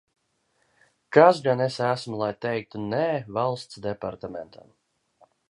"Kas 1.17 1.35
gan 1.47 1.61
es 1.67 1.77
esmu, 1.89 2.15
lai 2.21 2.31
teiktu 2.47 2.83
"nē" 2.93 3.05
Valsts 3.39 3.83
departamentam?" 3.87 4.69